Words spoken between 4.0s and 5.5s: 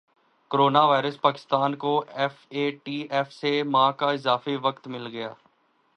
کا اضافی وقت مل گیا